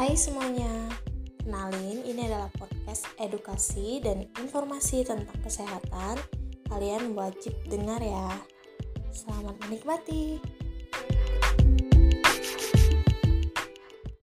[0.00, 0.88] Hai semuanya,
[1.44, 6.16] kenalin ini adalah podcast edukasi dan informasi tentang kesehatan.
[6.72, 8.32] Kalian wajib dengar ya.
[9.12, 10.40] Selamat menikmati.